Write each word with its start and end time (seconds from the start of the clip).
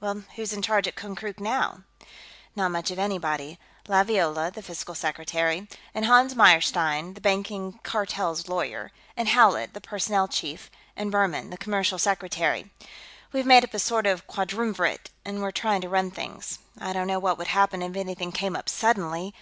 "Well, 0.00 0.24
who's 0.34 0.52
in 0.52 0.62
charge 0.62 0.88
at 0.88 0.96
Konkrook, 0.96 1.38
now?" 1.38 1.84
"Not 2.56 2.72
much 2.72 2.90
of 2.90 2.98
anybody. 2.98 3.56
Laviola, 3.86 4.52
the 4.52 4.62
Fiscal 4.64 4.96
Secretary, 4.96 5.68
and 5.94 6.06
Hans 6.06 6.34
Meyerstein, 6.34 7.14
the 7.14 7.20
Banking 7.20 7.78
Cartel's 7.84 8.48
lawyer, 8.48 8.90
and 9.16 9.28
Howlett, 9.28 9.72
the 9.72 9.80
Personnel 9.80 10.26
Chief, 10.26 10.72
and 10.96 11.12
Buhrmann, 11.12 11.50
the 11.50 11.56
Commercial 11.56 12.00
Secretary, 12.00 12.68
have 13.32 13.46
made 13.46 13.62
up 13.62 13.72
a 13.72 13.78
sort 13.78 14.08
of 14.08 14.26
quadrumvirate 14.26 15.10
and 15.24 15.40
are 15.40 15.52
trying 15.52 15.82
to 15.82 15.88
run 15.88 16.10
things. 16.10 16.58
I 16.80 16.92
don't 16.92 17.06
know 17.06 17.20
what 17.20 17.38
would 17.38 17.46
happen 17.54 17.80
if 17.80 17.94
anything 17.94 18.32
came 18.32 18.56
up 18.56 18.68
suddenly...." 18.68 19.32